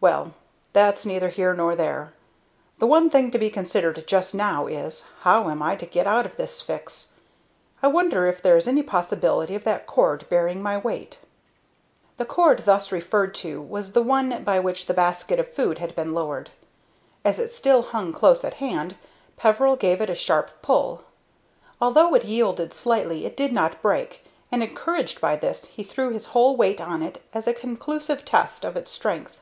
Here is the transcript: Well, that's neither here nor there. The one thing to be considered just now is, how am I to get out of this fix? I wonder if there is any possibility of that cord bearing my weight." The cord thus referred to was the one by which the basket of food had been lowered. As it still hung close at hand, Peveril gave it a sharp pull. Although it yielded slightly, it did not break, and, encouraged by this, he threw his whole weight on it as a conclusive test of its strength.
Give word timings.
Well, 0.00 0.32
that's 0.74 1.06
neither 1.06 1.28
here 1.30 1.54
nor 1.54 1.74
there. 1.74 2.12
The 2.78 2.86
one 2.86 3.08
thing 3.08 3.30
to 3.30 3.38
be 3.38 3.48
considered 3.50 4.02
just 4.06 4.34
now 4.34 4.66
is, 4.66 5.06
how 5.20 5.48
am 5.48 5.62
I 5.62 5.76
to 5.76 5.86
get 5.86 6.06
out 6.06 6.26
of 6.26 6.36
this 6.36 6.60
fix? 6.60 7.10
I 7.82 7.88
wonder 7.88 8.26
if 8.26 8.42
there 8.42 8.56
is 8.56 8.68
any 8.68 8.82
possibility 8.82 9.54
of 9.54 9.64
that 9.64 9.86
cord 9.86 10.26
bearing 10.28 10.62
my 10.62 10.76
weight." 10.78 11.20
The 12.18 12.24
cord 12.26 12.64
thus 12.64 12.92
referred 12.92 13.34
to 13.36 13.60
was 13.62 13.92
the 13.92 14.02
one 14.02 14.42
by 14.44 14.58
which 14.58 14.86
the 14.86 14.94
basket 14.94 15.38
of 15.38 15.52
food 15.52 15.78
had 15.78 15.94
been 15.94 16.12
lowered. 16.14 16.50
As 17.24 17.38
it 17.38 17.52
still 17.52 17.82
hung 17.82 18.12
close 18.12 18.42
at 18.44 18.54
hand, 18.54 18.96
Peveril 19.38 19.76
gave 19.76 20.00
it 20.02 20.10
a 20.10 20.14
sharp 20.14 20.50
pull. 20.62 21.04
Although 21.80 22.14
it 22.14 22.24
yielded 22.24 22.72
slightly, 22.74 23.24
it 23.26 23.36
did 23.36 23.52
not 23.52 23.80
break, 23.80 24.22
and, 24.52 24.62
encouraged 24.62 25.20
by 25.20 25.36
this, 25.36 25.66
he 25.66 25.82
threw 25.82 26.10
his 26.10 26.26
whole 26.28 26.56
weight 26.56 26.80
on 26.80 27.02
it 27.02 27.22
as 27.34 27.46
a 27.46 27.54
conclusive 27.54 28.24
test 28.24 28.64
of 28.64 28.76
its 28.76 28.90
strength. 28.90 29.40